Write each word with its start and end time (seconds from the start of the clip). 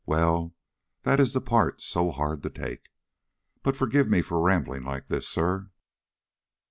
Well, 0.07 0.55
that 1.03 1.19
is 1.19 1.33
the 1.33 1.41
part 1.41 1.79
so 1.79 2.09
hard 2.09 2.41
to 2.41 2.49
take. 2.49 2.89
But 3.61 3.75
forgive 3.75 4.09
me 4.09 4.23
for 4.23 4.41
rambling 4.41 4.83
like 4.83 5.09
this, 5.09 5.27
sir." 5.27 5.69